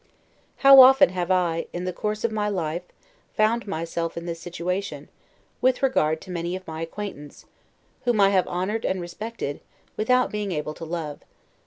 [0.65, 2.81] How often have I, in the course of my life,
[3.35, 5.09] found myself in this situation,
[5.61, 7.45] with regard to many of my acquaintance,
[8.05, 9.59] whom I have honored and respected,
[9.97, 11.19] without being able to love.